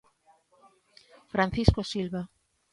[1.31, 2.21] Francisco Silva.